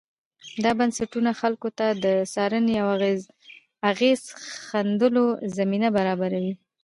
[0.63, 2.87] دا بنسټونه خلکو ته د څارنې او
[3.91, 4.21] اغېز
[4.67, 5.25] ښندلو
[5.57, 6.53] زمینه برابروي.